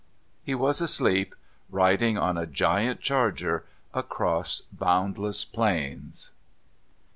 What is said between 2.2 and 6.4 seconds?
a giant charger across boundless plains.